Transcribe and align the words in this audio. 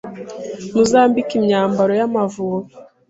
muzambike 0.73 1.33
imyambaro 1.41 1.91
y'Amavubi 1.99 2.73